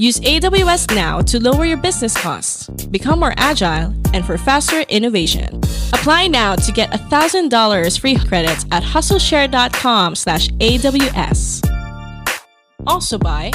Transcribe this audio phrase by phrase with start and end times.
[0.00, 5.56] Use AWS now to lower your business costs, become more agile, and for faster innovation.
[5.92, 11.64] Apply now to get $1,000 free credits at hustleshare.com slash AWS.
[12.86, 13.50] Also by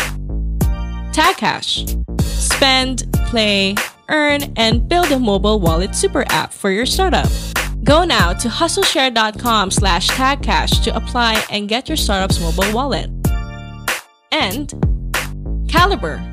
[1.13, 2.21] TagCash.
[2.21, 3.75] Spend, play,
[4.09, 7.29] earn, and build a mobile wallet super app for your startup.
[7.85, 13.09] Go now to hustleshare.com slash tagcash to apply and get your startup's mobile wallet.
[14.33, 14.67] And
[15.67, 16.32] Kalibrr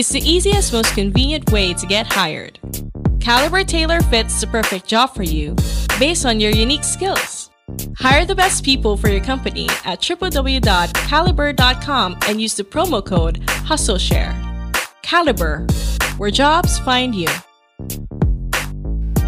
[0.00, 2.58] is the easiest, most convenient way to get hired.
[3.18, 5.54] Kalibrr Tailor fits the perfect job for you
[5.98, 7.50] based on your unique skills.
[7.98, 14.34] Hire the best people for your company at www.kalibrr.com and use the promo code HustleShare.
[15.02, 15.70] Kalibrr,
[16.18, 17.28] where jobs find you.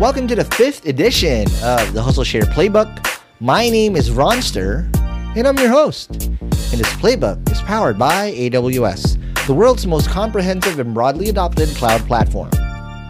[0.01, 3.07] Welcome to the fifth edition of the Hustle Share Playbook.
[3.41, 4.91] My name is Ronster,
[5.37, 6.13] and I'm your host.
[6.13, 12.01] And this playbook is powered by AWS, the world's most comprehensive and broadly adopted cloud
[12.03, 12.49] platform.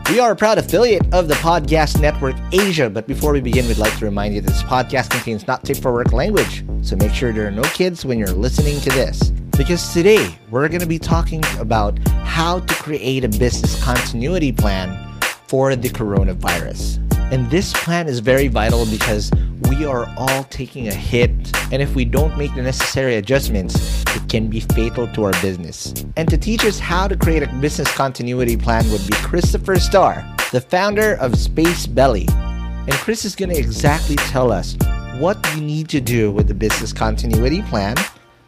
[0.08, 3.76] We are a proud affiliate of the Podcast Network Asia, but before we begin, we'd
[3.76, 7.12] like to remind you that this podcast contains not safe for work language, so make
[7.12, 9.30] sure there are no kids when you're listening to this.
[9.58, 15.20] Because today, we're going to be talking about how to create a business continuity plan
[15.48, 17.11] for the coronavirus.
[17.32, 19.30] And this plan is very vital because
[19.70, 21.30] we are all taking a hit.
[21.72, 25.94] And if we don't make the necessary adjustments, it can be fatal to our business.
[26.18, 30.22] And to teach us how to create a business continuity plan would be Christopher Starr,
[30.52, 32.26] the founder of Space Belly.
[32.28, 34.76] And Chris is going to exactly tell us
[35.16, 37.96] what you need to do with the business continuity plan,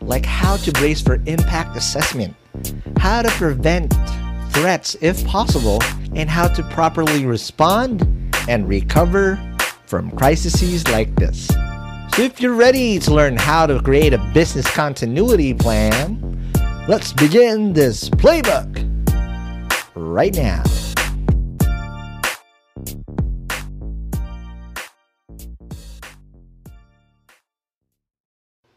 [0.03, 2.37] like how to brace for impact assessment,
[2.99, 3.95] how to prevent
[4.51, 5.79] threats if possible,
[6.15, 9.39] and how to properly respond and recover
[9.87, 11.47] from crises like this.
[12.15, 16.53] So, if you're ready to learn how to create a business continuity plan,
[16.89, 18.85] let's begin this playbook
[19.95, 20.63] right now.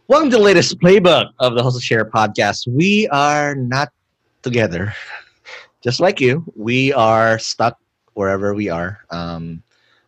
[0.08, 2.66] Welcome to the latest playbook of the Hustle Share podcast.
[2.66, 3.92] We are not
[4.42, 4.94] together,
[5.84, 6.46] just like you.
[6.56, 7.78] We are stuck
[8.18, 9.00] wherever we are.
[9.12, 9.62] Um,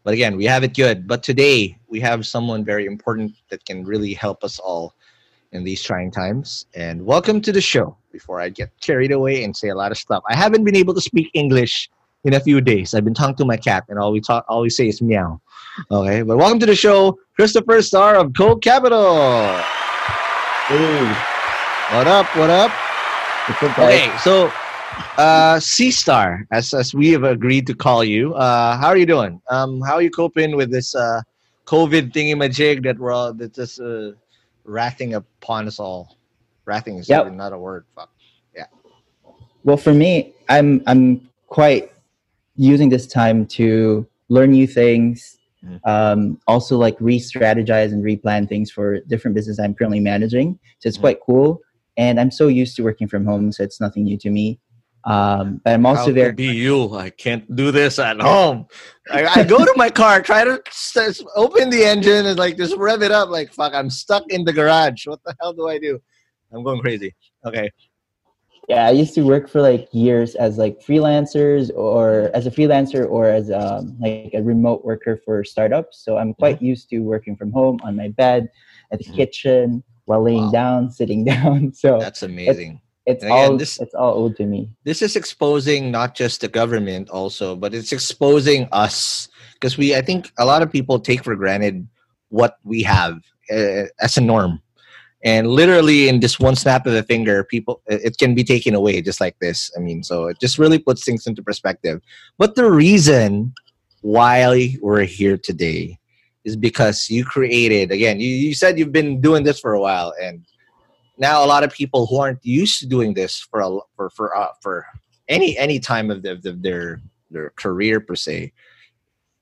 [0.04, 1.08] but again, we have it good.
[1.08, 4.96] But today we have someone very important that can really help us all
[5.52, 6.66] in these trying times.
[6.74, 7.96] And welcome to the show.
[8.12, 10.96] Before I get carried away and say a lot of stuff, I haven't been able
[10.96, 11.88] to speak English
[12.24, 12.96] in a few days.
[12.96, 15.40] I've been talking to my cat, and all we talk, all we say is meow.
[15.92, 19.46] Okay, but welcome to the show, Christopher Star of Code Capital.
[20.66, 21.06] Hey,
[21.94, 22.26] what up?
[22.36, 22.72] What up?
[23.86, 24.52] Okay, so
[25.18, 28.34] Uh, C Star, as as we have agreed to call you.
[28.36, 29.42] Uh, how are you doing?
[29.50, 31.22] Um, how are you coping with this uh,
[31.66, 34.12] COVID thingy majig that we're all that's just uh,
[34.66, 36.18] wrathing upon us all?
[36.66, 37.32] Wrathing is yep.
[37.34, 37.86] not a word.
[37.96, 38.12] Fuck.
[38.56, 38.66] Yeah.
[39.64, 41.92] Well, for me, I'm I'm quite
[42.56, 45.38] using this time to learn new things.
[45.66, 45.80] Mm.
[45.86, 50.58] Um, also, like re-strategize and replan things for different business I'm currently managing.
[50.80, 51.02] So it's mm.
[51.02, 51.60] quite cool.
[51.98, 54.60] And I'm so used to working from home, so it's nothing new to me.
[55.06, 56.94] Um, but I'm also How very be you.
[56.94, 58.68] I can't do this at home.
[59.12, 60.62] I, I go to my car, try to
[61.36, 63.30] open the engine, and like just rev it up.
[63.30, 65.08] Like fuck, I'm stuck in the garage.
[65.08, 66.00] What the hell do I do?
[66.52, 67.16] I'm going crazy.
[67.46, 67.70] Okay.
[68.68, 73.10] Yeah, I used to work for like years as like freelancers or as a freelancer
[73.10, 76.04] or as um, like a remote worker for startups.
[76.06, 76.66] So I'm quite mm-hmm.
[76.66, 78.48] used to working from home on my bed,
[78.92, 79.16] at the mm-hmm.
[79.16, 80.52] kitchen, while laying wow.
[80.52, 81.74] down, sitting down.
[81.74, 84.70] So that's amazing it's again, all this, it's all owed to me.
[84.84, 89.28] this is exposing not just the government also but it's exposing us.
[89.54, 91.88] Because we i think a lot of people take for granted
[92.30, 93.20] what we have
[93.52, 94.62] uh, as a norm.
[95.22, 99.02] And literally in just one snap of the finger people it can be taken away
[99.02, 99.72] just like this.
[99.76, 102.02] I mean so it just really puts things into perspective.
[102.38, 103.54] But the reason
[104.02, 106.00] why we're here today
[106.46, 110.14] is because you created again you, you said you've been doing this for a while
[110.22, 110.46] and
[111.20, 114.36] now a lot of people who aren't used to doing this for a for for
[114.36, 114.86] uh, for
[115.28, 118.52] any any time of, the, of their their career per se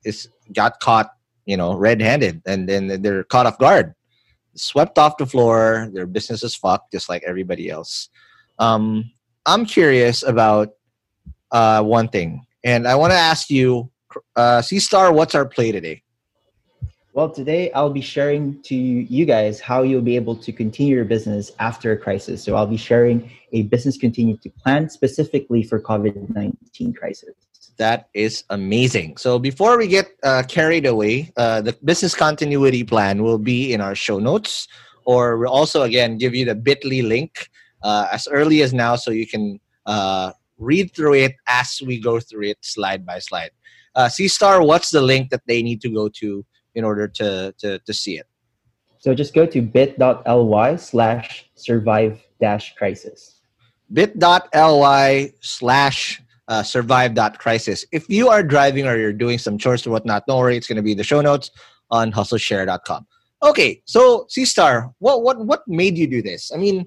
[0.04, 1.10] is got caught
[1.46, 3.94] you know red-handed and then they're caught off guard
[4.54, 8.10] swept off the floor their business is fucked just like everybody else.
[8.58, 9.10] Um,
[9.46, 10.70] i'm curious about
[11.52, 13.90] uh, one thing and i want to ask you
[14.36, 16.02] uh, c star what's our play today
[17.18, 21.04] well, today I'll be sharing to you guys how you'll be able to continue your
[21.04, 22.44] business after a crisis.
[22.44, 27.34] So I'll be sharing a business continuity plan specifically for COVID-19 crisis.
[27.76, 29.16] That is amazing.
[29.16, 33.80] So before we get uh, carried away, uh, the business continuity plan will be in
[33.80, 34.68] our show notes,
[35.04, 37.50] or we'll also again give you the Bitly link
[37.82, 42.20] uh, as early as now, so you can uh, read through it as we go
[42.20, 43.50] through it slide by slide.
[43.96, 46.46] Uh, C Star, what's the link that they need to go to
[46.78, 48.26] in order to, to, to see it?
[49.00, 53.40] So just go to bit.ly slash survive dash crisis.
[53.92, 57.84] bit.ly slash uh, survive dot crisis.
[57.92, 60.76] If you are driving or you're doing some chores or whatnot, don't worry, it's going
[60.76, 61.50] to be the show notes
[61.90, 63.06] on hustleshare.com.
[63.42, 66.50] Okay, so C Star, what what what made you do this?
[66.52, 66.86] I mean,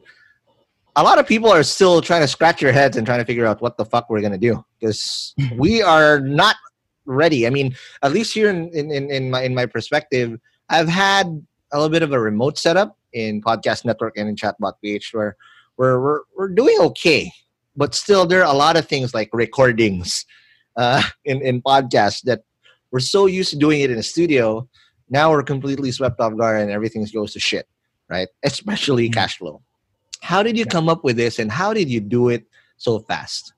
[0.98, 3.46] a lot of people are still trying to scratch their heads and trying to figure
[3.46, 6.58] out what the fuck we're gonna do because we are not
[7.12, 7.46] ready.
[7.46, 11.78] I mean, at least here in, in, in my in my perspective, I've had a
[11.78, 15.36] little bit of a remote setup in Podcast Network and in Chatbot PH where
[15.78, 17.31] we're, we're, we're doing okay.
[17.75, 20.25] But still, there are a lot of things like recordings
[20.75, 22.44] uh, in, in podcasts that
[22.92, 24.68] we're so used to doing it in a studio.
[25.10, 27.68] Now we're completely swept off guard and everything goes to shit,
[28.10, 28.28] right?
[28.44, 29.14] Especially mm-hmm.
[29.14, 29.62] cash flow.
[30.22, 32.46] How did you come up with this and how did you do it
[32.78, 33.54] so fast?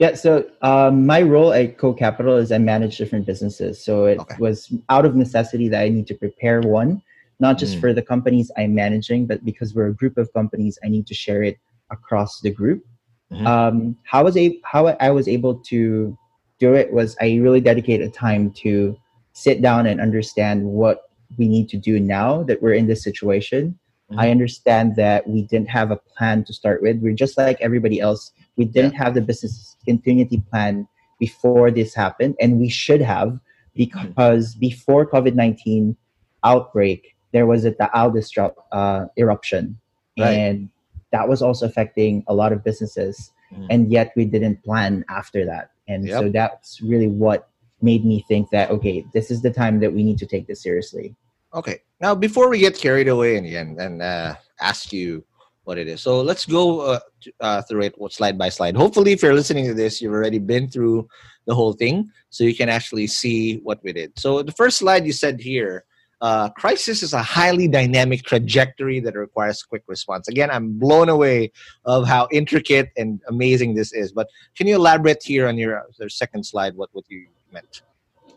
[0.00, 3.84] Yeah, so um, my role at Co Capital is I manage different businesses.
[3.84, 4.34] So it okay.
[4.38, 7.02] was out of necessity that I need to prepare one,
[7.38, 7.80] not just mm.
[7.80, 11.14] for the companies I'm managing, but because we're a group of companies, I need to
[11.14, 11.58] share it
[11.90, 12.82] across the group.
[13.30, 13.46] Mm-hmm.
[13.46, 16.16] Um, how was a how I was able to
[16.58, 18.96] do it was I really dedicated time to
[19.34, 23.78] sit down and understand what we need to do now that we're in this situation.
[24.10, 24.20] Mm-hmm.
[24.20, 27.00] I understand that we didn't have a plan to start with.
[27.00, 28.32] We're just like everybody else.
[28.56, 30.86] We didn't have the business continuity plan
[31.18, 33.38] before this happened, and we should have
[33.74, 35.96] because before COVID nineteen
[36.44, 39.78] outbreak, there was a Taal disrupt uh, eruption,
[40.18, 40.30] right.
[40.30, 40.68] and
[41.12, 43.32] that was also affecting a lot of businesses.
[43.52, 43.66] Mm.
[43.70, 46.20] And yet, we didn't plan after that, and yep.
[46.20, 47.48] so that's really what
[47.82, 50.62] made me think that okay, this is the time that we need to take this
[50.62, 51.14] seriously.
[51.52, 55.24] Okay, now before we get carried away and and, and uh, ask you
[55.64, 56.00] what it is.
[56.00, 57.00] So let's go uh,
[57.40, 58.76] uh, through it slide by slide.
[58.76, 61.08] Hopefully, if you're listening to this, you've already been through
[61.46, 64.18] the whole thing, so you can actually see what we did.
[64.18, 65.84] So the first slide you said here,
[66.20, 70.28] uh, crisis is a highly dynamic trajectory that requires quick response.
[70.28, 71.50] Again, I'm blown away
[71.86, 74.12] of how intricate and amazing this is.
[74.12, 77.82] But can you elaborate here on your, your second slide what what you meant?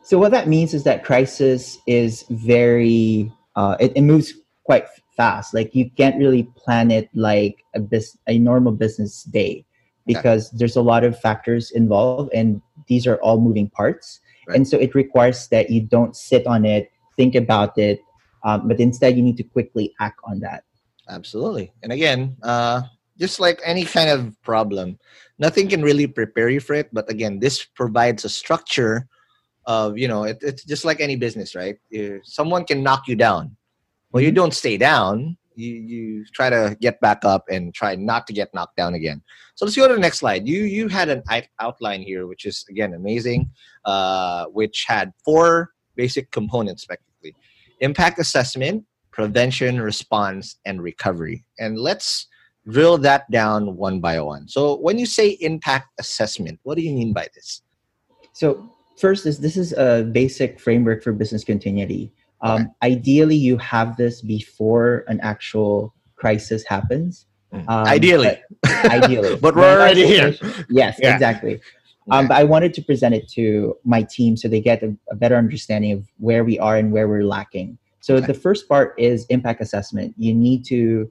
[0.04, 5.54] So what that means is that crisis is very uh, it, it moves quite fast.
[5.54, 9.66] Like you can't really plan it like a bis- a normal business day
[10.06, 10.58] because okay.
[10.58, 14.20] there's a lot of factors involved and these are all moving parts.
[14.48, 14.58] Right.
[14.58, 18.02] And so it requires that you don't sit on it, think about it,
[18.44, 20.64] um, but instead you need to quickly act on that.
[21.10, 21.72] Absolutely.
[21.84, 22.82] And again, uh,
[23.20, 25.00] just like any kind of problem,
[25.40, 26.90] nothing can really prepare you for it.
[26.92, 29.08] But again, this provides a structure
[29.66, 31.78] of you know it, it's just like any business, right?
[32.24, 33.56] someone can knock you down.
[34.14, 35.38] Well, you don't stay down.
[35.56, 39.22] You you try to get back up and try not to get knocked down again.
[39.56, 40.48] So let's go to the next slide.
[40.48, 41.24] You you had an
[41.60, 43.50] outline here, which is again amazing,
[43.86, 47.36] uh, which had four basic components, effectively:
[47.82, 51.44] impact assessment, prevention, response, and recovery.
[51.60, 52.28] And let's
[52.68, 54.48] drill that down one by one.
[54.48, 57.62] So when you say impact assessment, what do you mean by this?
[58.34, 62.14] So first is this is a basic framework for business continuity.
[62.44, 62.72] Um.
[62.84, 67.26] Ideally, you have this before an actual crisis happens.
[67.52, 67.70] Hmm.
[67.70, 70.36] Um, ideally, but ideally, but we're already here.
[70.70, 71.14] Yes, yeah.
[71.14, 71.62] exactly.
[72.12, 75.16] Um, but I wanted to present it to my team so they get a, a,
[75.16, 77.78] better understanding of where we are and where we're lacking.
[78.02, 78.26] So okay.
[78.26, 80.14] the first part is impact assessment.
[80.18, 81.10] You need to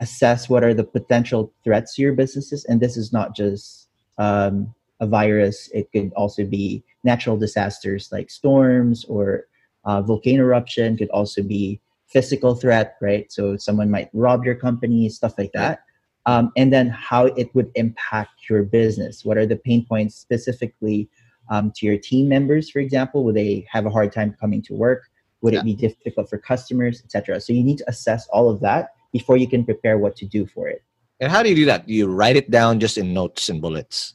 [0.00, 4.74] assess what are the potential threats to your businesses and this is not just um,
[5.00, 9.46] a virus it could also be natural disasters like storms or
[9.84, 15.08] uh, volcano eruption could also be physical threat right so someone might rob your company
[15.08, 15.80] stuff like that
[16.26, 21.08] um, and then how it would impact your business what are the pain points specifically
[21.50, 24.74] um, to your team members for example would they have a hard time coming to
[24.74, 25.04] work
[25.42, 25.60] would yeah.
[25.60, 29.36] it be difficult for customers etc so you need to assess all of that before
[29.36, 30.82] you can prepare what to do for it.
[31.20, 31.86] And how do you do that?
[31.86, 34.12] Do you write it down just in notes and bullets?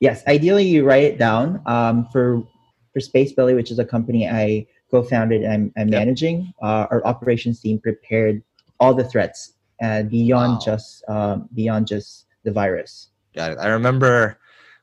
[0.00, 1.60] Yes, ideally you write it down.
[1.66, 2.46] Um, for
[2.92, 7.60] for Space Belly, which is a company I co-founded and I'm, managing, uh, our operations
[7.60, 8.42] team prepared
[8.80, 10.60] all the threats uh, beyond wow.
[10.64, 13.10] just um, beyond just the virus.
[13.34, 13.58] Got it.
[13.58, 14.38] I remember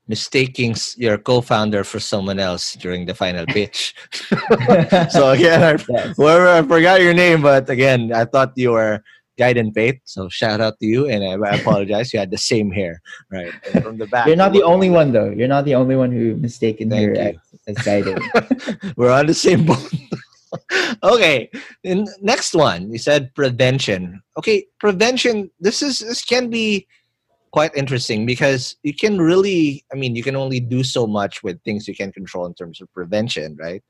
[0.07, 3.95] mistaking your co-founder for someone else during the final pitch.
[5.09, 6.15] so again, I, yes.
[6.17, 9.03] whoever, I forgot your name, but again, I thought you were
[9.37, 9.99] Gaiden Faith.
[10.05, 12.13] So shout out to you, and I, apologize.
[12.13, 13.01] you had the same hair,
[13.31, 13.53] right?
[13.73, 14.27] And from the back.
[14.27, 15.29] You're not the only one, though.
[15.29, 18.05] You're not the only one who mistaken Thank here as, as.
[18.97, 19.93] We're on the same boat.
[21.03, 21.49] okay,
[21.83, 22.91] and next one.
[22.91, 24.21] You said prevention.
[24.37, 25.51] Okay, prevention.
[25.59, 26.87] This is this can be
[27.51, 29.83] quite interesting because you can really.
[29.91, 32.81] I mean, you can only do so much with things you can control in terms
[32.81, 33.83] of prevention, right?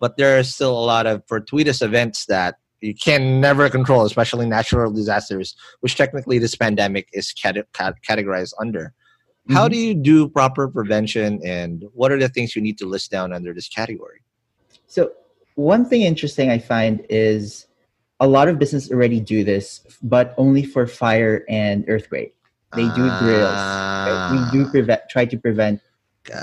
[0.00, 4.46] But there are still a lot of fortuitous events that you can never control, especially
[4.46, 8.92] natural disasters, which technically this pandemic is cat- cat- categorized under.
[9.48, 9.54] Mm-hmm.
[9.54, 13.10] How do you do proper prevention, and what are the things you need to list
[13.10, 14.22] down under this category?
[14.86, 15.12] So,
[15.54, 17.66] one thing interesting I find is
[18.20, 22.34] a lot of businesses already do this, but only for fire and earthquake.
[22.74, 23.54] They do drills.
[23.56, 25.80] Uh, we do prevent, try to prevent,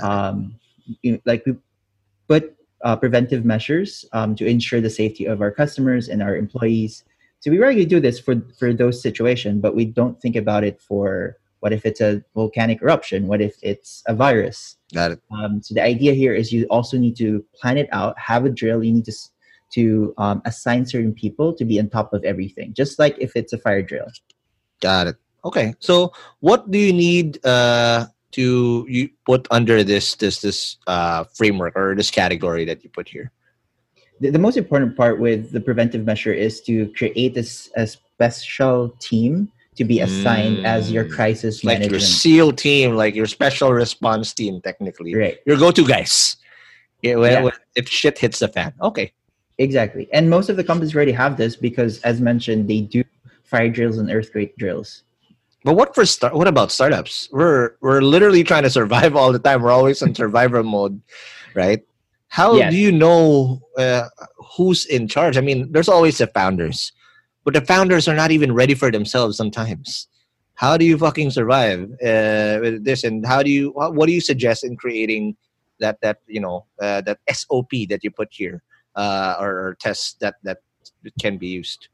[0.02, 0.58] um,
[1.02, 1.54] you know, like we
[2.28, 2.53] put
[2.84, 7.04] uh, preventive measures um, to ensure the safety of our customers and our employees.
[7.40, 10.80] So we regularly do this for for those situations, but we don't think about it
[10.80, 13.26] for what if it's a volcanic eruption?
[13.26, 14.76] What if it's a virus?
[14.92, 15.20] Got it.
[15.30, 18.50] Um, so the idea here is you also need to plan it out, have a
[18.50, 18.84] drill.
[18.84, 19.14] You need to
[19.72, 23.52] to um, assign certain people to be on top of everything, just like if it's
[23.52, 24.06] a fire drill.
[24.80, 25.16] Got it.
[25.44, 25.74] Okay.
[25.80, 31.76] So what do you need uh, to you put under this this this uh, framework
[31.76, 33.32] or this category that you put here?
[34.20, 38.90] The, the most important part with the preventive measure is to create this a special
[39.00, 41.10] team to be assigned mm, as your mm.
[41.10, 42.00] crisis like management.
[42.00, 45.14] your SEAL team, like your special response team, technically.
[45.14, 45.38] Right.
[45.46, 46.36] Your go-to guys.
[47.02, 47.42] Yeah, when, yeah.
[47.42, 48.72] When, if shit hits the fan.
[48.80, 49.12] Okay.
[49.58, 50.08] Exactly.
[50.12, 53.04] And most of the companies already have this because, as mentioned, they do
[53.42, 55.02] fire drills and earthquake drills.
[55.64, 56.34] But what for start?
[56.34, 57.28] What about startups?
[57.32, 59.62] We're we're literally trying to survive all the time.
[59.62, 61.00] We're always in survivor mode,
[61.54, 61.82] right?
[62.28, 62.70] How yes.
[62.70, 64.08] do you know uh,
[64.56, 65.38] who's in charge?
[65.38, 66.92] I mean, there's always the founders,
[67.44, 70.08] but the founders are not even ready for themselves sometimes.
[70.56, 73.02] How do you fucking survive uh, with this?
[73.02, 73.70] And how do you?
[73.70, 75.36] What do you suggest in creating
[75.80, 78.62] that that you know uh, that SOP that you put here
[78.96, 80.58] uh, or, or tests that that
[81.18, 81.88] can be used?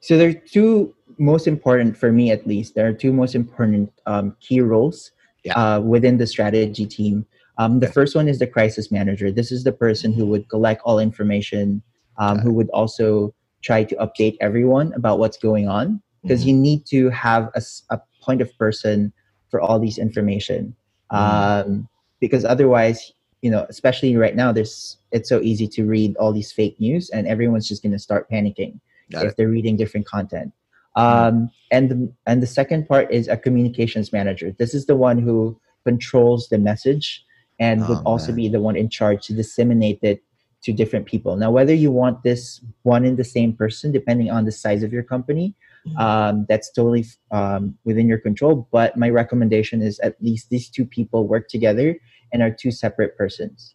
[0.00, 2.74] So there are two most important for me, at least.
[2.74, 5.12] There are two most important um, key roles
[5.44, 5.58] yeah.
[5.58, 7.26] uh, within the strategy team.
[7.58, 9.30] Um, the first one is the crisis manager.
[9.30, 11.82] This is the person who would collect all information,
[12.18, 16.48] um, who would also try to update everyone about what's going on, because mm-hmm.
[16.48, 19.12] you need to have a, a, point of person
[19.50, 20.74] for all these information.
[21.12, 21.70] Mm-hmm.
[21.70, 21.88] Um,
[22.20, 26.50] because otherwise, you know, especially right now, there's it's so easy to read all these
[26.50, 28.80] fake news, and everyone's just going to start panicking.
[29.12, 29.36] Got if it.
[29.36, 30.52] they're reading different content.
[30.96, 34.54] Um, and the, and the second part is a communications manager.
[34.58, 37.24] This is the one who controls the message
[37.58, 38.36] and oh, would also man.
[38.36, 40.22] be the one in charge to disseminate it
[40.62, 41.36] to different people.
[41.36, 44.92] Now, whether you want this one in the same person, depending on the size of
[44.92, 45.54] your company,
[45.98, 48.66] um, that's totally um, within your control.
[48.72, 51.98] But my recommendation is at least these two people work together
[52.32, 53.74] and are two separate persons.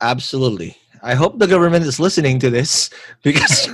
[0.00, 0.76] Absolutely.
[1.02, 2.90] I hope the government is listening to this
[3.22, 3.68] because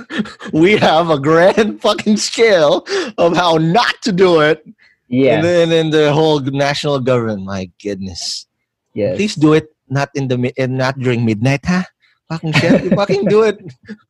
[0.51, 2.85] we have a grand fucking scale
[3.17, 4.65] of how not to do it.
[5.07, 5.35] Yeah.
[5.35, 8.47] And then in the whole national government, my goodness.
[8.93, 9.15] Yes.
[9.15, 11.83] Please do it not in the and not during midnight, huh?
[12.29, 12.83] Fucking shit.
[12.83, 13.57] You fucking do it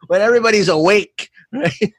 [0.07, 1.29] when everybody's awake.
[1.51, 1.93] Right?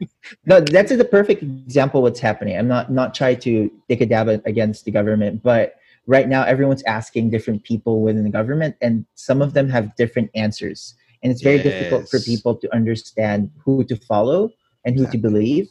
[0.47, 2.57] No, that's the perfect example what's happening.
[2.57, 5.75] I'm not not trying to take a dab against the government, but
[6.07, 10.31] right now everyone's asking different people within the government and some of them have different
[10.37, 11.65] answers and it's very yes.
[11.65, 14.51] difficult for people to understand who to follow
[14.85, 15.21] and who exactly.
[15.21, 15.69] to believe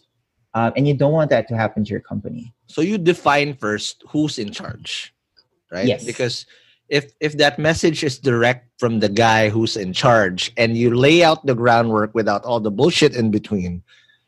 [0.54, 2.54] uh, and you don't want that to happen to your company.
[2.68, 5.14] So you define first who's in charge
[5.72, 5.86] right?
[5.86, 6.06] Yes.
[6.06, 6.46] Because
[6.90, 11.24] if if that message is direct from the guy who's in charge and you lay
[11.24, 13.84] out the groundwork without all the bullshit in between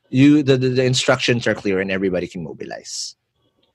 [0.10, 3.16] you the, the, the instructions are clear and everybody can mobilize.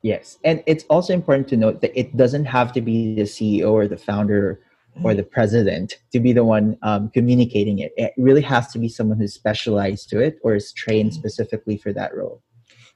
[0.03, 0.39] Yes.
[0.45, 3.89] And it's also important to note that it doesn't have to be the ceo or
[3.89, 4.61] the founder
[5.03, 7.93] or the president to be the one um, communicating it.
[7.97, 11.19] It really has to be someone who's specialized to it or is trained mm-hmm.
[11.19, 12.43] specifically for that role.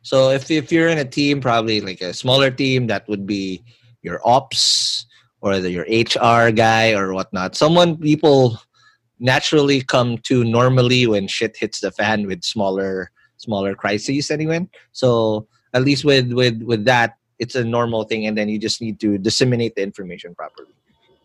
[0.03, 3.63] So if, if you're in a team, probably like a smaller team, that would be
[4.03, 5.07] your ops
[5.43, 7.55] or the, your HR guy or whatnot.
[7.55, 8.59] Someone people
[9.19, 14.67] naturally come to normally when shit hits the fan with smaller smaller crises anyway.
[14.93, 18.81] So at least with with with that, it's a normal thing, and then you just
[18.81, 20.75] need to disseminate the information properly.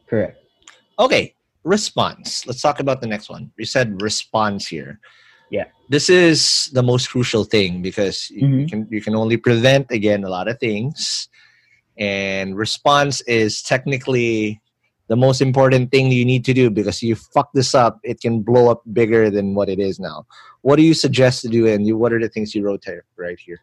[0.08, 0.45] Correct.
[0.98, 2.46] Okay, response.
[2.48, 3.52] Let's talk about the next one.
[3.58, 5.00] You said response here.
[5.50, 5.66] Yeah.
[5.90, 8.60] This is the most crucial thing because mm-hmm.
[8.60, 11.30] you can you can only prevent again a lot of things.
[11.98, 14.62] And response is technically
[15.08, 18.42] the most important thing you need to do because you fuck this up, it can
[18.42, 20.26] blow up bigger than what it is now.
[20.62, 23.06] What do you suggest to do, and you, what are the things you wrote here,
[23.16, 23.60] right here?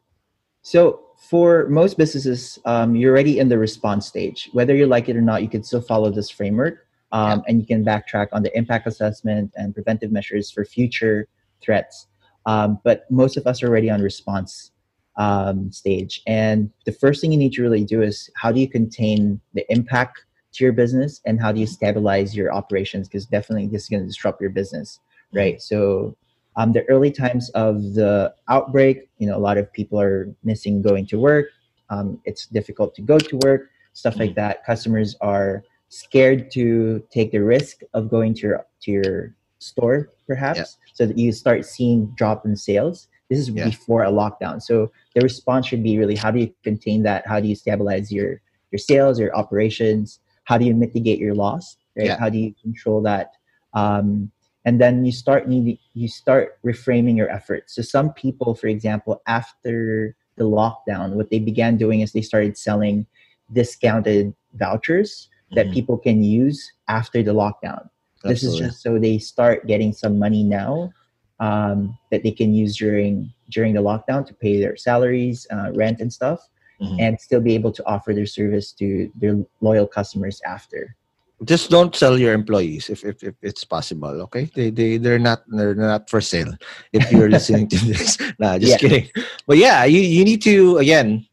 [0.62, 4.48] So for most businesses, um, you're already in the response stage.
[4.52, 7.44] Whether you like it or not, you can still follow this framework um, yeah.
[7.48, 11.28] and you can backtrack on the impact assessment and preventive measures for future
[11.62, 12.08] threats.
[12.46, 14.72] Um, but most of us are already on response
[15.16, 18.68] um, stage, and the first thing you need to really do is how do you
[18.68, 23.08] contain the impact to your business and how do you stabilize your operations?
[23.08, 25.00] Because definitely this is going to disrupt your business,
[25.32, 25.60] right?
[25.60, 26.16] So
[26.56, 30.82] um, the early times of the outbreak, you know, a lot of people are missing
[30.82, 31.46] going to work.
[31.90, 34.36] Um, it's difficult to go to work, stuff like mm.
[34.36, 34.64] that.
[34.64, 40.58] Customers are scared to take the risk of going to your to your store perhaps
[40.58, 40.64] yeah.
[40.94, 43.08] so that you start seeing drop in sales.
[43.28, 43.66] This is yeah.
[43.66, 44.62] before a lockdown.
[44.62, 47.26] So the response should be really how do you contain that?
[47.26, 50.18] How do you stabilize your your sales your operations?
[50.44, 52.06] How do you mitigate your loss right?
[52.06, 52.18] Yeah.
[52.18, 53.34] how do you control that?
[53.74, 54.32] Um,
[54.64, 57.74] and then you start need you start reframing your efforts.
[57.74, 62.56] So some people for example after the lockdown what they began doing is they started
[62.56, 63.04] selling
[63.52, 65.74] discounted vouchers that mm-hmm.
[65.74, 67.88] people can use after the lockdown.
[68.24, 68.34] Absolutely.
[68.34, 70.92] This is just so they start getting some money now
[71.40, 76.00] um, that they can use during during the lockdown to pay their salaries, uh, rent,
[76.00, 76.40] and stuff,
[76.80, 76.96] mm-hmm.
[77.00, 80.96] and still be able to offer their service to their loyal customers after.
[81.44, 84.22] Just don't sell your employees if, if, if it's possible.
[84.30, 86.54] Okay, they they they're not they're not for sale.
[86.92, 88.78] If you're listening to this, nah, just yeah.
[88.78, 89.10] kidding.
[89.48, 91.26] But yeah, you you need to again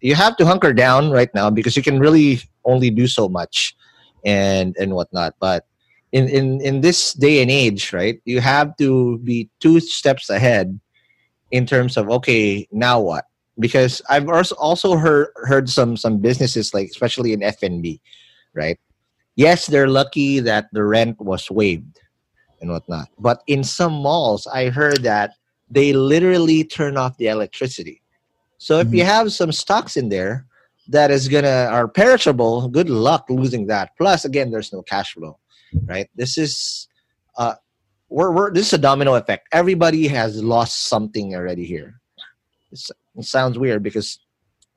[0.00, 3.74] you have to hunker down right now because you can really only do so much
[4.24, 5.34] and and whatnot.
[5.40, 5.66] But
[6.12, 10.78] in in in this day and age right you have to be two steps ahead
[11.50, 13.24] in terms of okay now what?
[13.58, 18.00] Because i've also also heard heard some some businesses like especially in fnb
[18.54, 18.78] right?
[19.36, 22.00] Yes they're lucky that the rent was waived
[22.60, 23.08] and whatnot.
[23.18, 25.32] But in some malls i heard that
[25.68, 28.00] they literally turn off the electricity.
[28.58, 28.96] So if mm-hmm.
[28.96, 30.45] you have some stocks in there
[30.88, 33.90] that is gonna are perishable, good luck losing that.
[33.98, 35.38] Plus, again, there's no cash flow,
[35.86, 36.08] right?
[36.14, 36.88] This is
[37.38, 37.54] uh,
[38.08, 39.48] we're, we're this is a domino effect.
[39.52, 42.00] Everybody has lost something already here.
[42.72, 44.18] It's, it sounds weird because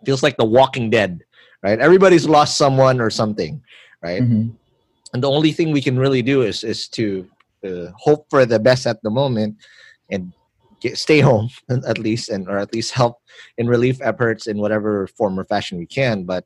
[0.02, 1.22] it feels like the Walking Dead,
[1.63, 1.80] right?
[1.80, 3.62] Everybody's lost someone or something,
[4.02, 4.22] right?
[4.22, 4.50] Mm-hmm.
[5.13, 7.28] And the only thing we can really do is is to
[7.63, 9.58] uh, hope for the best at the moment
[10.10, 10.34] and
[10.80, 13.18] get, stay home at least and or at least help
[13.58, 16.24] in relief efforts in whatever form or fashion we can.
[16.24, 16.46] But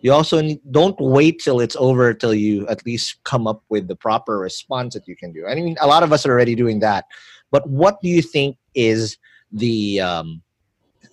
[0.00, 3.88] you also need, don't wait till it's over till you at least come up with
[3.88, 5.46] the proper response that you can do.
[5.46, 7.04] I mean a lot of us are already doing that.
[7.50, 9.18] But what do you think is
[9.52, 10.42] the um,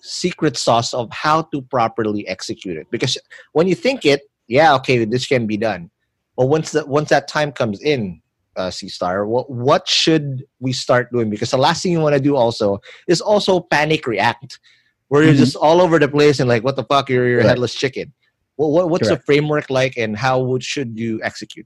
[0.01, 2.87] secret sauce of how to properly execute it?
[2.89, 3.17] Because
[3.53, 5.91] when you think it yeah okay this can be done.
[6.35, 8.21] But once that once that time comes in
[8.59, 11.29] uh, C Star, what what should we start doing?
[11.29, 14.59] Because the last thing you want to do also is also panic react,
[15.07, 15.43] where you're mm-hmm.
[15.43, 18.13] just all over the place and like, what the fuck, you're, you're headless chicken.
[18.57, 19.21] Well, what, what's Correct.
[19.21, 21.65] the framework like and how would, should you execute?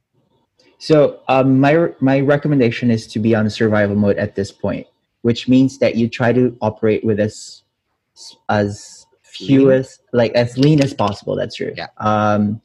[0.77, 4.85] So um, my my recommendation is to be on survival mode at this point,
[5.21, 7.63] which means that you try to operate with as
[8.49, 11.35] as few as like as lean as possible.
[11.35, 11.73] That's true.
[11.75, 11.87] Yeah.
[11.97, 12.61] Um,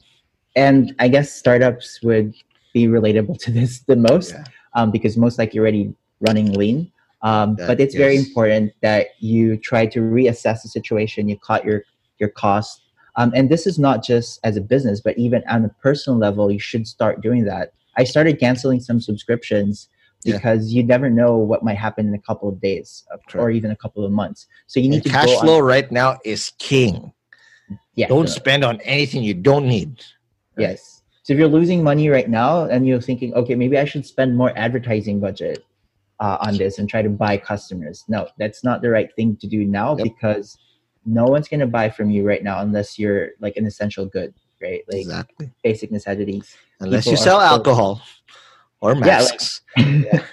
[0.56, 2.34] and I guess startups would
[2.72, 4.44] be relatable to this the most yeah.
[4.74, 6.90] um, because most likely you're already running lean.
[7.22, 8.00] Um, that, but it's yes.
[8.00, 11.28] very important that you try to reassess the situation.
[11.28, 11.82] You cut your
[12.18, 12.82] your cost,
[13.16, 16.50] um, and this is not just as a business, but even on a personal level,
[16.50, 17.72] you should start doing that.
[17.96, 19.88] I started canceling some subscriptions
[20.24, 20.80] because yeah.
[20.80, 23.04] you never know what might happen in a couple of days
[23.34, 24.46] or even a couple of months.
[24.66, 27.12] So you need and to cash flow on- right now is king.
[27.94, 30.04] Yeah, don't spend on anything you don't need.
[30.56, 30.70] Right?
[30.70, 30.97] Yes.
[31.28, 34.34] So if you're losing money right now and you're thinking, okay, maybe I should spend
[34.34, 35.62] more advertising budget
[36.20, 38.02] uh, on this and try to buy customers.
[38.08, 40.04] No, that's not the right thing to do now yep.
[40.04, 40.56] because
[41.04, 44.32] no one's going to buy from you right now unless you're like an essential good,
[44.62, 44.82] right?
[44.90, 45.50] Like exactly.
[45.62, 46.56] basic necessities.
[46.80, 48.00] Unless People you sell alcohol
[48.80, 49.60] or masks.
[49.76, 50.24] Yeah, like, yeah.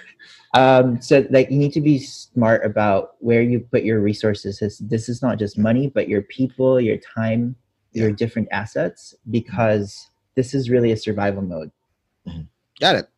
[0.54, 4.80] Um, so like you need to be smart about where you put your resources.
[4.80, 7.54] This is not just money, but your people, your time,
[7.92, 8.04] yeah.
[8.04, 11.72] your different assets, because this is really a survival mode.
[12.26, 12.42] Mm-hmm.
[12.80, 13.08] Got it.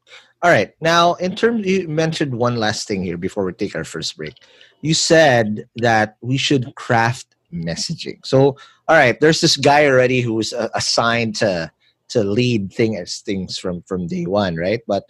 [0.41, 0.73] All right.
[0.81, 4.35] Now, in terms, you mentioned one last thing here before we take our first break.
[4.81, 8.25] You said that we should craft messaging.
[8.25, 11.71] So, all right, there's this guy already who's uh, assigned to
[12.09, 14.81] to lead things things from from day one, right?
[14.87, 15.05] But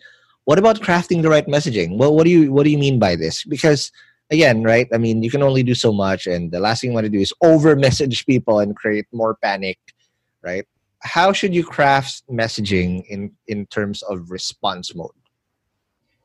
[0.47, 1.99] what about crafting the right messaging?
[1.99, 3.45] Well, what do you what do you mean by this?
[3.45, 3.93] Because
[4.31, 4.89] again, right?
[4.95, 7.11] I mean, you can only do so much, and the last thing you want to
[7.11, 9.79] do is over message people and create more panic,
[10.43, 10.67] right?
[11.03, 15.11] How should you craft messaging in in terms of response mode?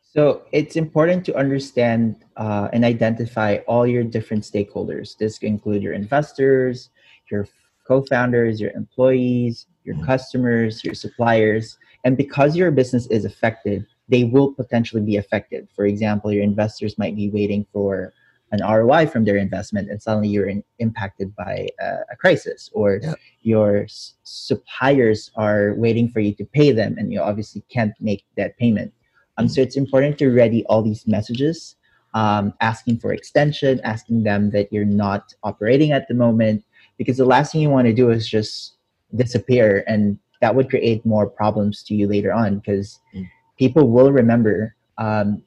[0.02, 5.18] So it's important to understand uh, and identify all your different stakeholders.
[5.18, 6.92] This can include your investors,
[7.32, 7.48] your
[7.88, 10.06] co-founders, your employees, your mm-hmm.
[10.06, 11.80] customers, your suppliers.
[12.04, 15.68] And because your business is affected, they will potentially be affected.
[15.76, 18.14] For example, your investors might be waiting for
[18.54, 23.00] an ROI from their investment, and suddenly you're in, impacted by uh, a crisis, or
[23.02, 23.16] yeah.
[23.42, 28.24] your s- suppliers are waiting for you to pay them, and you obviously can't make
[28.38, 28.94] that payment.
[29.38, 31.76] Um, so it's important to ready all these messages,
[32.14, 36.64] um, asking for extension, asking them that you're not operating at the moment,
[37.00, 38.74] because the last thing you want to do is just
[39.16, 43.26] disappear and that would create more problems to you later on because mm.
[43.58, 45.42] people will remember um,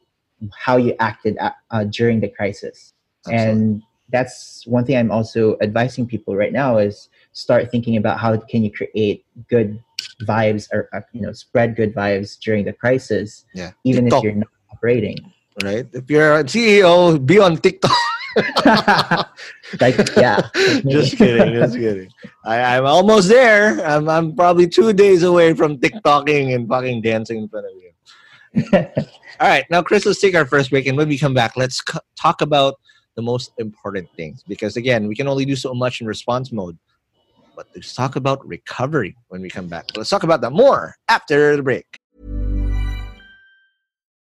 [0.56, 2.94] how you acted at, uh, during the crisis
[3.26, 3.50] Absolutely.
[3.50, 8.36] and that's one thing i'm also advising people right now is start thinking about how
[8.36, 9.82] can you create good
[10.22, 14.18] vibes or uh, you know spread good vibes during the crisis yeah even TikTok.
[14.18, 15.18] if you're not operating
[15.64, 17.92] right if you're a ceo be on tiktok
[19.80, 20.48] like yeah.
[20.86, 22.10] just kidding, just kidding.
[22.44, 23.80] I, I'm almost there.
[23.86, 27.86] I'm I'm probably two days away from TikToking and fucking dancing in front of you.
[29.40, 31.78] All right, now Chris, let's take our first break, and when we come back, let's
[31.78, 32.74] c- talk about
[33.16, 34.44] the most important things.
[34.46, 36.78] Because again, we can only do so much in response mode.
[37.56, 39.86] But let's talk about recovery when we come back.
[39.96, 41.98] Let's talk about that more after the break.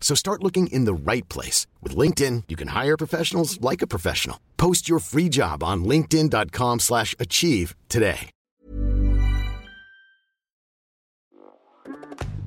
[0.00, 1.68] So start looking in the right place.
[1.80, 4.40] With LinkedIn, you can hire professionals like a professional.
[4.56, 8.30] Post your free job on linkedin.com slash achieve today.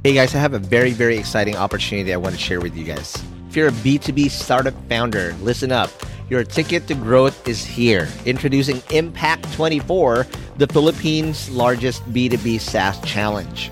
[0.04, 2.84] Hey guys, I have a very, very exciting opportunity I want to share with you
[2.84, 3.24] guys.
[3.48, 5.90] If you're a B2B startup founder, listen up.
[6.30, 8.10] Your ticket to growth is here.
[8.26, 13.72] Introducing Impact 24, the Philippines' largest B2B SaaS challenge.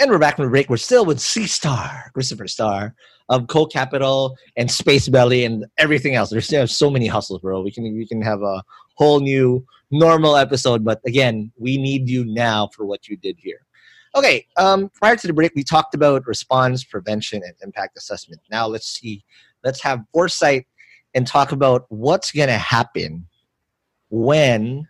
[0.00, 0.68] And we're back from the break.
[0.68, 2.94] We're still with C Star, Christopher Star
[3.28, 6.30] of Coal Capital and Space Belly and everything else.
[6.30, 7.62] There's still so many hustles, bro.
[7.62, 8.62] We can we can have a
[8.96, 13.60] whole new normal episode, but again, we need you now for what you did here.
[14.16, 18.40] Okay, um, prior to the break, we talked about response, prevention, and impact assessment.
[18.50, 19.24] Now let's see,
[19.62, 20.66] let's have foresight
[21.14, 23.28] and talk about what's gonna happen
[24.10, 24.88] when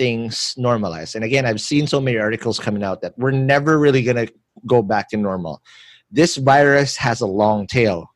[0.00, 1.14] things normalize.
[1.14, 4.32] And again, I've seen so many articles coming out that we're never really going to
[4.66, 5.60] go back to normal.
[6.10, 8.08] This virus has a long tail.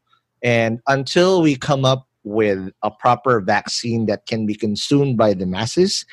[0.43, 5.45] And until we come up with a proper vaccine that can be consumed by the
[5.45, 6.07] masses,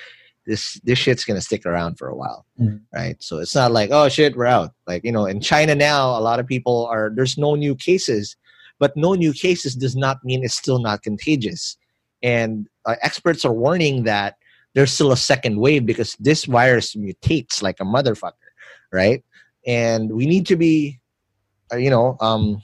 [0.46, 2.78] this this shit's gonna stick around for a while, mm-hmm.
[2.94, 3.16] right?
[3.22, 4.72] So it's not like oh shit we're out.
[4.88, 8.36] Like you know, in China now, a lot of people are there's no new cases,
[8.80, 11.78] but no new cases does not mean it's still not contagious.
[12.24, 14.36] And uh, experts are warning that
[14.74, 18.52] there's still a second wave because this virus mutates like a motherfucker,
[18.92, 19.24] right?
[19.68, 21.00] And we need to be,
[21.72, 22.62] uh, you know, um,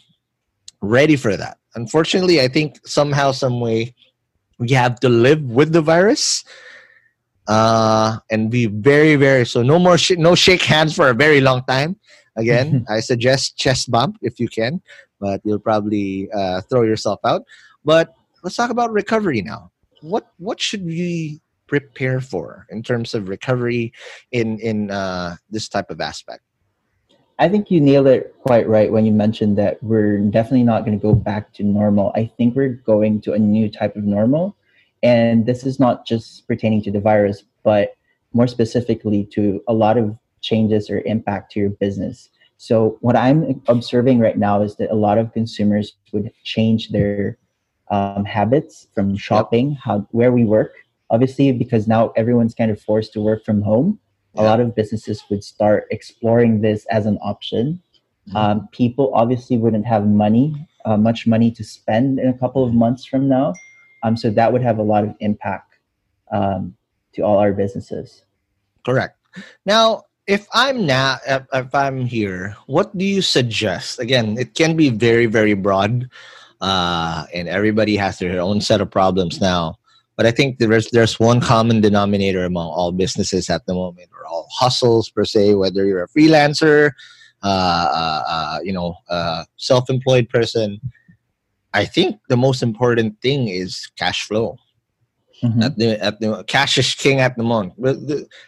[0.82, 1.58] ready for that.
[1.76, 3.94] Unfortunately, I think somehow, some way,
[4.58, 6.44] we have to live with the virus
[7.48, 9.46] uh, and be very, very.
[9.46, 11.98] So no more, sh- no shake hands for a very long time.
[12.36, 14.82] Again, I suggest chest bump if you can,
[15.20, 17.44] but you'll probably uh, throw yourself out.
[17.86, 19.72] But let's talk about recovery now.
[20.02, 23.94] What what should we prepare for in terms of recovery
[24.32, 26.44] in in uh, this type of aspect?
[27.40, 30.98] I think you nailed it quite right when you mentioned that we're definitely not going
[30.98, 32.12] to go back to normal.
[32.16, 34.56] I think we're going to a new type of normal.
[35.04, 37.96] And this is not just pertaining to the virus, but
[38.34, 42.30] more specifically to a lot of changes or impact to your business.
[42.58, 47.38] So, what I'm observing right now is that a lot of consumers would change their
[47.92, 50.74] um, habits from shopping, how where we work,
[51.10, 54.00] obviously because now everyone's kind of forced to work from home
[54.38, 54.42] yeah.
[54.42, 57.82] a lot of businesses would start exploring this as an option.
[58.28, 58.38] Mm-hmm.
[58.38, 62.74] um, people obviously wouldn't have money uh, much money to spend in a couple of
[62.74, 63.54] months from now.
[64.04, 65.76] Um, so that would have a lot of impact
[66.32, 66.76] um,
[67.14, 68.24] to all our businesses.
[68.86, 69.18] Correct.
[69.66, 74.00] Now if i'm now if i'm here what do you suggest?
[74.00, 76.10] Again it can be very very broad
[76.60, 79.80] uh, and everybody has their own set of problems now
[80.18, 84.26] but I think there's there's one common denominator among all businesses at the moment, or
[84.26, 85.54] all hustles per se.
[85.54, 86.92] Whether you're a freelancer,
[87.44, 90.82] uh, uh, uh, you know, uh, self-employed person,
[91.74, 94.58] I think the most important thing is cash flow.
[95.44, 95.62] Mm-hmm.
[95.62, 97.74] At the at the cash is king at the moment.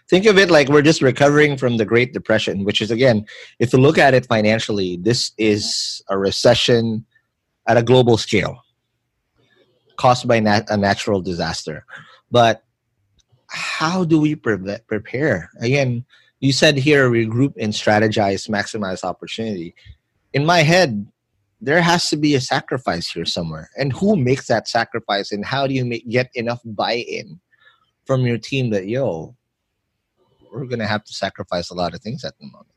[0.09, 3.27] Think of it like we're just recovering from the Great Depression, which is again,
[3.59, 7.05] if you look at it financially, this is a recession
[7.67, 8.59] at a global scale
[9.99, 11.85] caused by nat- a natural disaster.
[12.31, 12.63] But
[13.47, 15.51] how do we pre- prepare?
[15.59, 16.05] Again,
[16.39, 19.75] you said here regroup and strategize, maximize opportunity.
[20.31, 21.05] In my head,
[21.59, 23.69] there has to be a sacrifice here somewhere.
[23.77, 25.33] And who makes that sacrifice?
[25.33, 27.41] And how do you make, get enough buy in
[28.05, 29.35] from your team that, yo,
[30.49, 32.71] we're going to have to sacrifice a lot of things at the moment?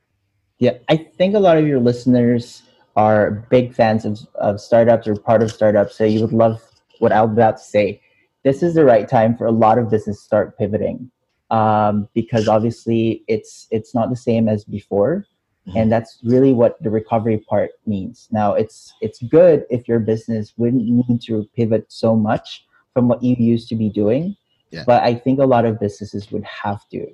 [0.58, 2.62] Yeah, I think a lot of your listeners
[2.96, 5.96] are big fans of, of startups or part of startups.
[5.96, 6.60] So you would love
[7.02, 8.00] what I'm about to say,
[8.44, 11.10] this is the right time for a lot of business to start pivoting
[11.50, 15.26] um, because obviously it's it's not the same as before,
[15.68, 15.76] mm-hmm.
[15.76, 18.28] and that's really what the recovery part means.
[18.30, 23.22] Now it's it's good if your business wouldn't need to pivot so much from what
[23.22, 24.36] you used to be doing,
[24.70, 24.84] yeah.
[24.86, 27.06] but I think a lot of businesses would have to.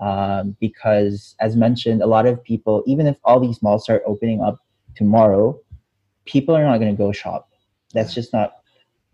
[0.00, 4.42] Um, because as mentioned, a lot of people, even if all these malls start opening
[4.42, 4.58] up
[4.96, 5.58] tomorrow,
[6.24, 7.48] people are not going to go shop.
[7.92, 8.54] That's just not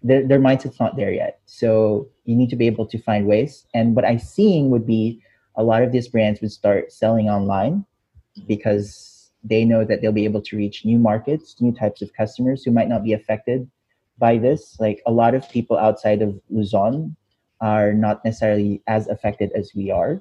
[0.03, 1.41] their, their mindset's not there yet.
[1.47, 3.67] So you need to be able to find ways.
[3.75, 5.21] And what I'm seeing would be
[5.57, 7.85] a lot of these brands would start selling online
[8.47, 12.63] because they know that they'll be able to reach new markets, new types of customers
[12.63, 13.71] who might not be affected
[14.19, 14.79] by this.
[14.79, 17.17] Like a lot of people outside of Luzon
[17.61, 20.21] are not necessarily as affected as we are.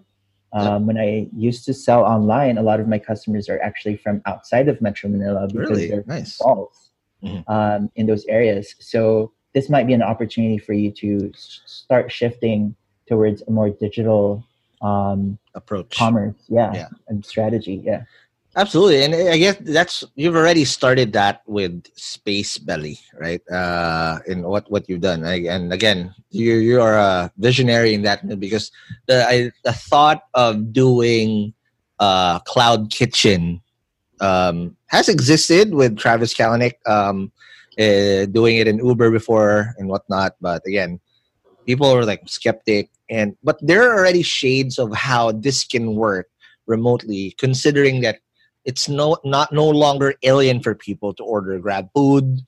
[0.52, 4.22] Um, when I used to sell online, a lot of my customers are actually from
[4.26, 5.88] outside of Metro Manila because really?
[5.90, 6.40] they're nice.
[6.42, 6.90] malls
[7.24, 7.50] mm-hmm.
[7.52, 8.74] um, in those areas.
[8.80, 12.76] So this might be an opportunity for you to start shifting
[13.08, 14.44] towards a more digital
[14.82, 15.98] um, approach.
[15.98, 16.88] commerce yeah, yeah.
[17.08, 18.04] and strategy yeah.
[18.56, 23.42] Absolutely and i guess that's you've already started that with space belly right?
[23.52, 28.26] Uh in what what you've done and again you you are a visionary in that
[28.40, 28.72] because
[29.06, 31.54] the I, the thought of doing
[32.00, 33.62] uh cloud kitchen
[34.20, 37.32] um has existed with travis kalanick um
[37.78, 40.36] uh, doing it in uber before and whatnot.
[40.42, 41.00] But again
[41.70, 42.90] people are like skeptic.
[43.10, 46.28] And but there are already shades of how this can work
[46.66, 48.18] remotely considering that
[48.66, 52.42] it's no not no longer alien for people to order grab food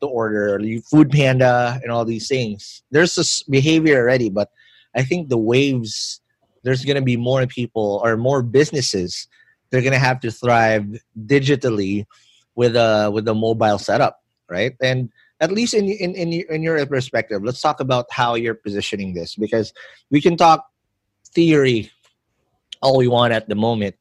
[0.00, 0.60] to order
[0.90, 2.82] food panda and all these things.
[2.90, 4.48] There's this behavior already but
[4.94, 6.20] i think the waves
[6.64, 9.28] there's going to be more people or more businesses
[9.68, 10.86] they're going to have to thrive
[11.26, 12.06] digitally
[12.54, 16.84] with a with a mobile setup right and at least in, in in in your
[16.86, 19.72] perspective let's talk about how you're positioning this because
[20.10, 20.66] we can talk
[21.34, 21.90] theory
[22.82, 23.94] all we want at the moment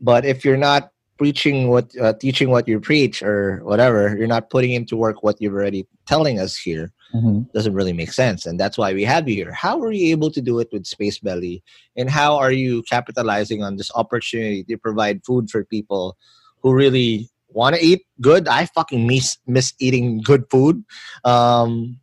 [0.00, 4.50] but if you're not preaching what uh, teaching what you preach or whatever you're not
[4.50, 7.42] putting into work what you're already telling us here mm-hmm.
[7.52, 10.30] doesn't really make sense and that's why we have you here how are you able
[10.30, 11.62] to do it with space belly
[11.96, 16.16] and how are you capitalizing on this opportunity to provide food for people
[16.62, 20.84] who really want to eat good i fucking miss miss eating good food
[21.24, 21.98] um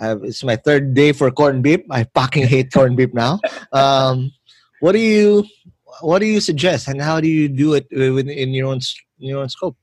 [0.00, 3.38] it's my third day for corned beef i fucking hate corned beef now
[3.72, 4.30] um
[4.80, 5.44] what do you
[6.00, 8.80] what do you suggest, and how do you do it in your own
[9.18, 9.76] your own scope?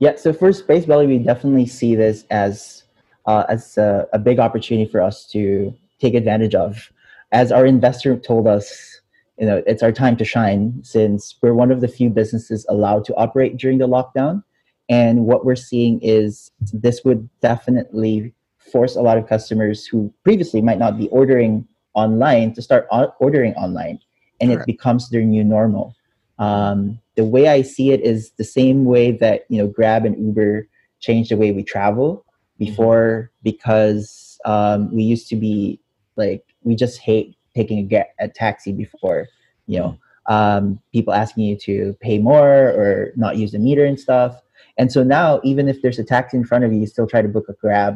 [0.00, 2.84] Yeah, so for Space Belly, we definitely see this as
[3.26, 6.90] uh, as a, a, big opportunity for us to take advantage of.
[7.30, 9.00] As our investor told us,
[9.38, 13.04] you know, it's our time to shine since we're one of the few businesses allowed
[13.06, 14.42] to operate during the lockdown.
[14.88, 20.60] And what we're seeing is this would definitely force a lot of customers who previously
[20.60, 22.86] might not be ordering online to start
[23.20, 23.98] ordering online
[24.40, 24.62] and Correct.
[24.62, 25.94] it becomes their new normal.
[26.38, 30.16] Um, the way I see it is the same way that you know Grab and
[30.24, 30.68] Uber
[31.00, 32.24] changed the way we travel
[32.58, 33.42] before mm-hmm.
[33.42, 35.80] because um, we used to be
[36.16, 39.26] like we just hate taking a, get, a taxi before
[39.66, 39.90] you know
[40.26, 44.32] um, people asking you to pay more or not use the meter and stuff
[44.78, 47.22] and so now even if there's a taxi in front of you you still try
[47.22, 47.94] to book a grab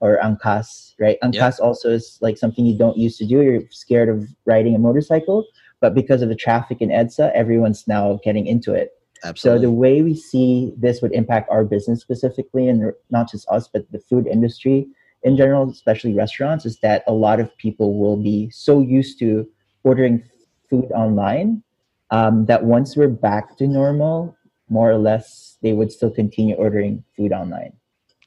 [0.00, 1.66] or angkas right angkas yep.
[1.66, 5.46] also is like something you don't used to do you're scared of riding a motorcycle
[5.80, 8.92] but because of the traffic in EDSA, everyone's now getting into it.
[9.24, 9.58] Absolutely.
[9.58, 13.68] So the way we see this would impact our business specifically, and not just us,
[13.72, 14.86] but the food industry
[15.26, 19.46] in general, especially restaurants, is that a lot of people will be so used to
[19.82, 20.22] ordering
[20.70, 21.64] food online
[22.12, 24.36] um, that once we're back to normal,
[24.70, 27.72] more or less, they would still continue ordering food online.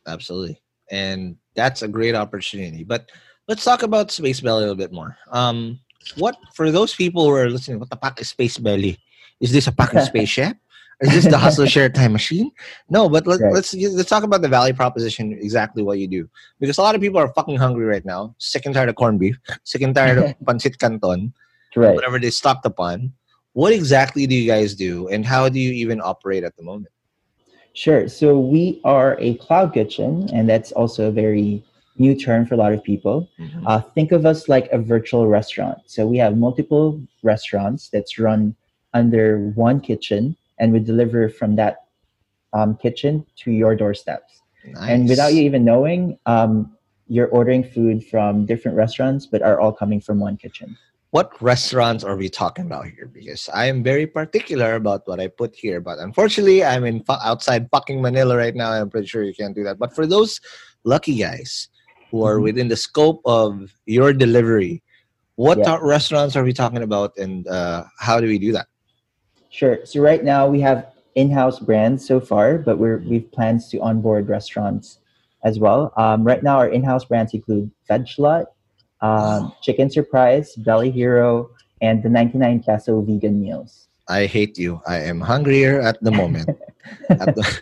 [0.07, 2.83] Absolutely, and that's a great opportunity.
[2.83, 3.09] But
[3.47, 5.17] let's talk about Space Belly a little bit more.
[5.31, 5.79] Um,
[6.17, 8.99] what for those people who are listening, what the fuck is Space Belly?
[9.39, 10.57] Is this a fucking spaceship?
[11.01, 12.51] Is this the hustle share time machine?
[12.89, 13.53] No, but let, right.
[13.53, 15.33] let's let's talk about the value proposition.
[15.33, 18.65] Exactly what you do, because a lot of people are fucking hungry right now, sick
[18.65, 21.33] and tired of corned beef, sick and tired of pancit canton,
[21.75, 21.95] right.
[21.95, 23.13] whatever they stocked upon.
[23.53, 26.91] What exactly do you guys do, and how do you even operate at the moment?
[27.73, 28.09] Sure.
[28.09, 31.63] So we are a cloud kitchen, and that's also a very
[31.97, 33.29] new term for a lot of people.
[33.39, 33.67] Mm-hmm.
[33.67, 35.79] Uh, think of us like a virtual restaurant.
[35.85, 38.55] So we have multiple restaurants that's run
[38.93, 41.85] under one kitchen, and we deliver from that
[42.53, 44.41] um, kitchen to your doorsteps.
[44.65, 44.89] Nice.
[44.89, 46.75] And without you even knowing, um,
[47.07, 50.77] you're ordering food from different restaurants, but are all coming from one kitchen.
[51.11, 53.09] What restaurants are we talking about here?
[53.11, 57.13] Because I am very particular about what I put here, but unfortunately, I'm in fu-
[57.13, 58.71] outside fucking Manila right now.
[58.71, 59.79] I'm pretty sure you can't do that.
[59.79, 60.39] But for those
[60.83, 61.69] lucky guys
[62.11, 62.43] who are mm-hmm.
[62.43, 64.83] within the scope of your delivery.
[65.35, 65.77] What yeah.
[65.81, 68.67] restaurants are we talking about, and uh, how do we do that?
[69.49, 69.85] Sure.
[69.85, 74.29] So right now we have in-house brands so far, but we're we've plans to onboard
[74.29, 74.99] restaurants
[75.43, 75.93] as well.
[75.97, 78.07] Um, right now, our in-house brands include Veg
[79.01, 81.49] um, Chicken Surprise, Belly Hero,
[81.81, 83.87] and the 99 peso vegan meals.
[84.07, 84.81] I hate you.
[84.87, 86.49] I am hungrier at the moment.
[87.09, 87.61] at the,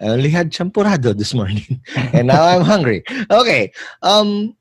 [0.00, 3.02] I only had champurrado this morning, and now I'm hungry.
[3.30, 3.72] Okay.
[4.02, 4.56] Um,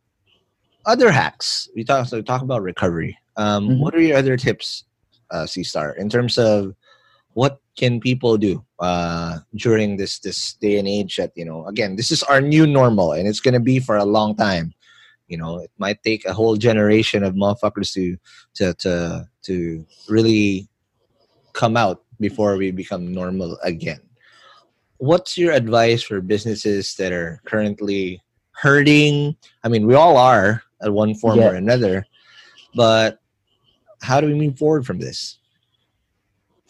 [0.86, 1.70] other hacks.
[1.76, 2.08] We talk.
[2.08, 3.18] So we talk about recovery.
[3.38, 3.82] Um, mm-hmm.
[3.82, 4.86] What are your other tips,
[5.32, 6.76] uh, C Star, in terms of
[7.34, 11.18] what can people do uh, during this this day and age?
[11.18, 13.98] That you know, again, this is our new normal, and it's going to be for
[13.98, 14.74] a long time.
[15.28, 18.18] You know, it might take a whole generation of motherfuckers to
[18.56, 20.68] to to to really
[21.54, 24.02] come out before we become normal again.
[24.98, 28.22] What's your advice for businesses that are currently
[28.52, 29.36] hurting?
[29.64, 31.50] I mean, we all are at one form yeah.
[31.50, 32.06] or another,
[32.76, 33.20] but
[34.06, 35.40] how do we move forward from this?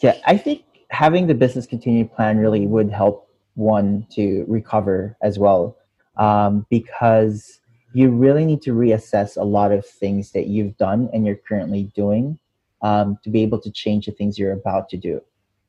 [0.00, 5.38] Yeah, I think having the business continuity plan really would help one to recover as
[5.38, 5.76] well
[6.16, 7.60] um, because
[7.92, 11.84] you really need to reassess a lot of things that you've done and you're currently
[11.94, 12.38] doing
[12.82, 15.20] um, to be able to change the things you're about to do.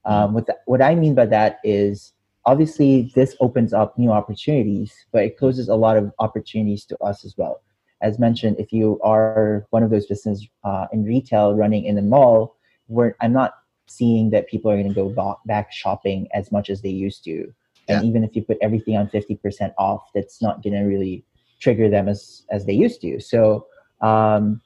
[0.05, 2.13] Um, what, the, what I mean by that is
[2.45, 7.25] obviously this opens up new opportunities, but it closes a lot of opportunities to us
[7.25, 7.61] as well.
[8.01, 12.01] As mentioned, if you are one of those businesses uh, in retail running in the
[12.01, 12.55] mall,
[12.87, 13.53] where I'm not
[13.87, 17.53] seeing that people are going to go back shopping as much as they used to.
[17.89, 21.23] And even if you put everything on 50% off, that's not going to really
[21.59, 23.19] trigger them as, as they used to.
[23.21, 23.65] So
[24.01, 24.61] um,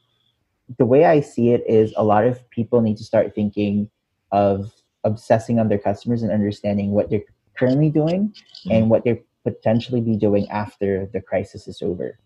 [0.77, 3.89] the way I see it is a lot of people need to start thinking
[4.31, 4.71] of
[5.03, 7.23] obsessing on their customers and understanding what they're
[7.55, 8.71] currently doing mm-hmm.
[8.71, 12.17] and what they're potentially be doing after the crisis is over.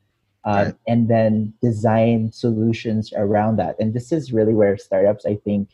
[0.45, 0.75] Um, right.
[0.87, 3.75] And then design solutions around that.
[3.79, 5.69] And this is really where startups, I think,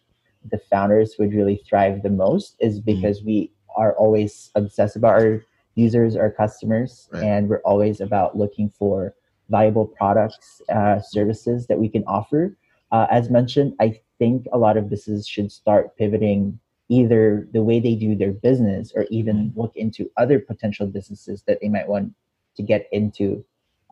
[0.50, 2.94] the founders would really thrive the most is mm-hmm.
[2.94, 3.28] because mm-hmm.
[3.28, 5.44] we are always obsessed about our
[5.76, 7.24] users, our customers, right.
[7.24, 9.14] and we're always about looking for
[9.50, 12.56] viable products, uh, services that we can offer.
[12.92, 16.60] Uh, as mentioned, I think a lot of businesses should start pivoting
[16.90, 19.62] either the way they do their business or even mm-hmm.
[19.62, 22.14] look into other potential businesses that they might want
[22.58, 23.44] to get into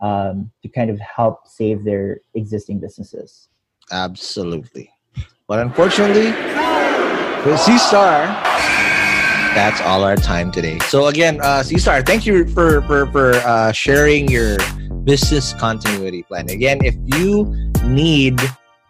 [0.02, 3.50] um, to kind of help save their existing businesses.
[3.92, 4.92] Absolutely.
[5.48, 6.32] But unfortunately,
[7.46, 8.28] with C Star,
[9.56, 10.78] that's all our time today.
[10.80, 14.58] So again, uh, C Star, thank you for for for uh, sharing your
[15.04, 16.50] business continuity plan.
[16.50, 17.46] Again, if you
[17.84, 18.40] need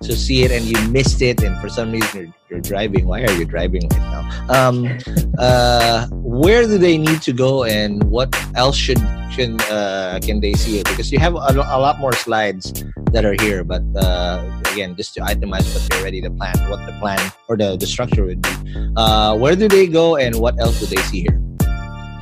[0.01, 3.05] to see it and you missed it and for some reason you're, you're driving.
[3.05, 4.21] Why are you driving right now?
[4.49, 4.97] Um,
[5.37, 8.99] uh, where do they need to go and what else should
[9.35, 10.85] can uh, can they see it?
[10.87, 15.13] Because you have a, a lot more slides that are here but uh, again just
[15.15, 18.41] to itemize what they're ready to plan what the plan or the, the structure would
[18.41, 18.49] be.
[18.95, 21.41] Uh, where do they go and what else do they see here?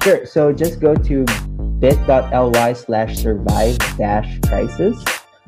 [0.03, 0.25] Sure.
[0.25, 1.25] So just go to
[1.79, 5.03] bit.ly slash survive dash crisis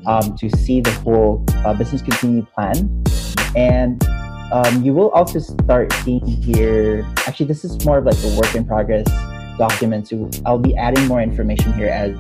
[0.10, 3.04] um, to see the whole uh, business continuity plan.
[3.56, 4.04] And
[4.52, 8.56] um, you will also start seeing here, actually, this is more of like a work
[8.56, 9.06] in progress
[9.60, 10.08] document.
[10.08, 12.18] So I'll be adding more information here as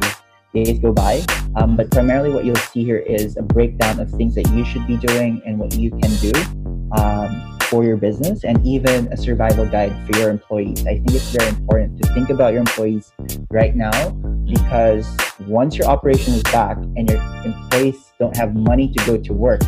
[0.53, 1.25] days go by.
[1.55, 4.85] Um, but primarily, what you'll see here is a breakdown of things that you should
[4.85, 6.31] be doing and what you can do
[6.91, 10.85] um, for your business, and even a survival guide for your employees.
[10.87, 13.11] I think it's very important to think about your employees
[13.51, 14.09] right now
[14.45, 15.07] because
[15.47, 19.61] once your operation is back and your employees don't have money to go to work,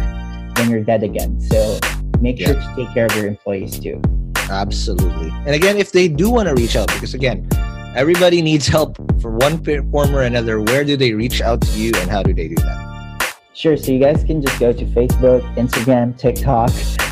[0.56, 1.40] then you're dead again.
[1.40, 1.80] So
[2.20, 2.48] make yeah.
[2.48, 4.02] sure to take care of your employees too.
[4.50, 5.30] Absolutely.
[5.46, 7.48] And again, if they do want to reach out, because again,
[7.96, 11.92] everybody needs help for one form or another, where do they reach out to you
[11.96, 13.38] and how do they do that?
[13.54, 13.78] Sure.
[13.78, 16.72] So you guys can just go to Facebook, Instagram, TikTok.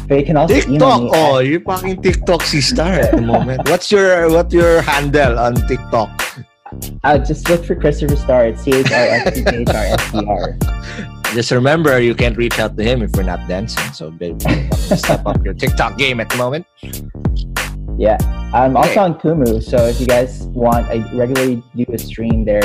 [0.10, 1.02] You can also TikTok.
[1.14, 3.70] oh, you're fucking TikTok sister at the moment.
[3.70, 6.10] What's your what's your handle on TikTok?
[7.04, 10.12] Uh, just look for Christopher Star at C H R S T H R S
[10.12, 10.58] T R.
[11.34, 13.94] Just remember, you can't reach out to him if we're not dancing.
[13.94, 14.12] So
[14.98, 16.66] step up your TikTok game at the moment.
[18.00, 18.18] Yeah,
[18.54, 18.90] I'm okay.
[18.90, 19.62] also on Kumu.
[19.62, 22.64] So if you guys want, I regularly do a stream there.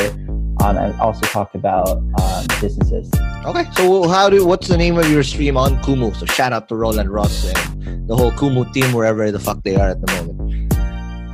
[0.62, 3.10] Um, and also talk about um, businesses.
[3.44, 6.14] Okay, so how do what's the name of your stream on Kumu?
[6.16, 9.76] So shout out to Roland Ros and the whole Kumu team wherever the fuck they
[9.76, 10.54] are at the moment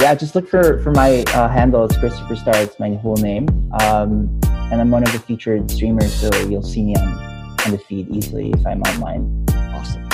[0.00, 1.84] yeah, just look for for my uh, handle.
[1.84, 2.56] It's Christopher Star.
[2.56, 3.46] It's my whole name,
[3.80, 4.40] um,
[4.72, 7.08] and I'm one of the featured streamers, so you'll see me on
[7.66, 9.49] on the feed easily if I'm online.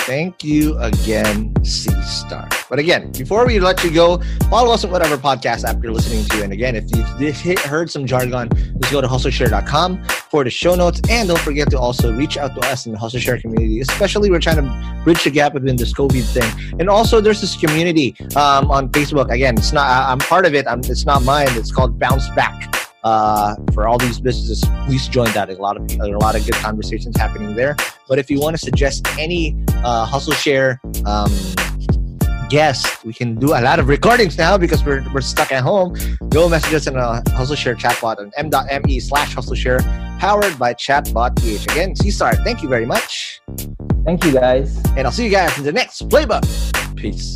[0.07, 2.47] Thank you again, C Star.
[2.69, 6.23] But again, before we let you go, follow us on whatever podcast app you're listening
[6.29, 6.43] to.
[6.45, 8.47] And again, if you heard some jargon,
[8.79, 11.01] just go to hustleshare.com for the show notes.
[11.09, 13.81] And don't forget to also reach out to us in the Hustle Share community.
[13.81, 16.79] Especially, we're trying to bridge the gap between this COVID thing.
[16.79, 19.29] And also, there's this community um, on Facebook.
[19.29, 20.65] Again, it's not, I'm part of it.
[20.67, 21.49] I'm, it's not mine.
[21.51, 22.76] It's called Bounce Back.
[23.03, 25.49] Uh, for all these businesses, please join that.
[25.49, 27.75] A lot of a lot of good conversations happening there.
[28.07, 31.31] But if you want to suggest any uh, hustle share um,
[32.49, 35.95] guest, we can do a lot of recordings now because we're, we're stuck at home.
[36.29, 39.79] Go message us in a hustle share chatbot on m.me slash hustle share,
[40.19, 41.63] powered by Chatbot PH.
[41.71, 43.41] Again, C Star, thank you very much.
[44.05, 44.77] Thank you guys.
[44.95, 46.45] And I'll see you guys in the next playbook.
[46.95, 47.35] Peace.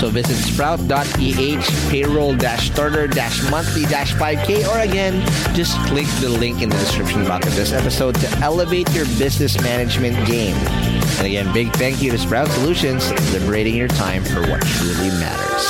[0.00, 5.20] So visit sprout.ph payroll-starter-monthly-5k or again,
[5.54, 9.60] just click the link in the description box of this episode to elevate your business
[9.60, 10.56] management game.
[10.56, 15.10] And again, big thank you to Sprout Solutions, for liberating your time for what truly
[15.10, 15.69] matters.